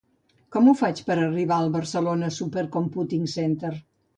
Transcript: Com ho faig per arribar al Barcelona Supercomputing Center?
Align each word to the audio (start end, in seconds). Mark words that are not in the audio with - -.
Com 0.55 0.69
ho 0.69 0.73
faig 0.79 1.01
per 1.09 1.17
arribar 1.17 1.59
al 1.65 1.69
Barcelona 1.77 2.33
Supercomputing 2.39 3.33
Center? 3.39 3.75